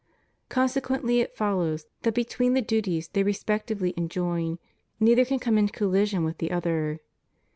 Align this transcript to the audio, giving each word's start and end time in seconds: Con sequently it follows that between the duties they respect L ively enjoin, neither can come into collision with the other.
Con 0.49 0.67
sequently 0.67 1.19
it 1.19 1.35
follows 1.37 1.85
that 2.01 2.15
between 2.15 2.55
the 2.55 2.61
duties 2.63 3.09
they 3.09 3.21
respect 3.21 3.69
L 3.69 3.77
ively 3.77 3.93
enjoin, 3.95 4.57
neither 4.99 5.23
can 5.25 5.37
come 5.37 5.59
into 5.59 5.73
collision 5.73 6.23
with 6.23 6.39
the 6.39 6.49
other. 6.49 7.01